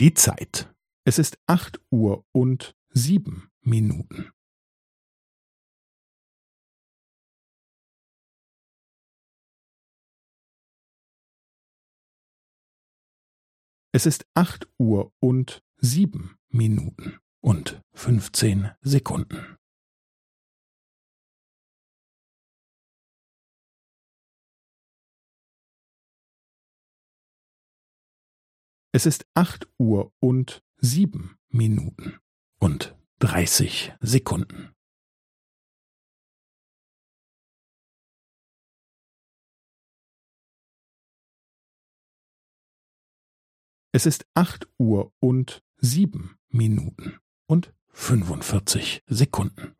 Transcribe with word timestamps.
Die 0.00 0.14
Zeit. 0.14 0.72
Es 1.04 1.18
ist 1.18 1.40
acht 1.48 1.80
Uhr 1.90 2.24
und 2.30 2.76
sieben 2.90 3.50
Minuten. 3.62 4.30
Es 13.90 14.06
ist 14.06 14.24
acht 14.34 14.68
Uhr 14.78 15.12
und 15.18 15.64
sieben 15.78 16.38
Minuten 16.48 17.18
und 17.40 17.82
fünfzehn 17.92 18.70
Sekunden. 18.80 19.57
Es 28.98 29.06
ist 29.06 29.28
acht 29.34 29.68
Uhr 29.78 30.12
und 30.18 30.64
sieben 30.78 31.38
Minuten 31.50 32.18
und 32.58 32.98
dreißig 33.20 33.92
Sekunden. 34.00 34.74
Es 43.92 44.04
ist 44.04 44.26
acht 44.34 44.68
Uhr 44.78 45.12
und 45.20 45.62
sieben 45.76 46.36
Minuten 46.48 47.20
und 47.46 47.72
fünfundvierzig 47.90 49.04
Sekunden. 49.06 49.77